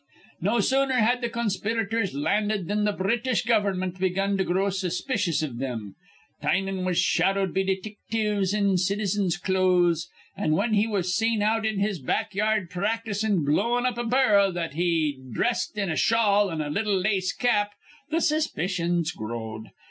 "No 0.41 0.59
sooner 0.61 0.95
had 0.95 1.21
th' 1.21 1.31
conspirators 1.31 2.15
landed 2.15 2.67
thin 2.67 2.87
th' 2.87 2.97
British 2.97 3.43
gover'mint 3.45 3.99
begun 3.99 4.35
to 4.39 4.43
grow 4.43 4.71
suspicious 4.71 5.43
iv 5.43 5.57
thim. 5.59 5.93
Tynan 6.41 6.85
was 6.85 6.97
shadowed 6.97 7.53
be 7.53 7.63
detictives 7.63 8.51
in 8.51 8.77
citizens' 8.77 9.37
clothes; 9.37 10.09
an', 10.35 10.53
whin 10.53 10.73
he 10.73 10.87
was 10.87 11.13
seen 11.15 11.43
out 11.43 11.67
in 11.67 11.77
his 11.77 11.99
backyard 11.99 12.71
practisin' 12.71 13.45
blowin' 13.45 13.85
up 13.85 13.99
a 13.99 14.03
bar'l 14.03 14.51
that 14.51 14.73
he'd 14.73 15.35
dhressed 15.35 15.77
in 15.77 15.91
a 15.91 15.95
shawl 15.95 16.49
an' 16.51 16.61
a 16.61 16.69
little 16.71 16.97
lace 16.99 17.31
cap, 17.31 17.73
th' 18.11 18.23
suspicions 18.23 19.11
growed. 19.11 19.67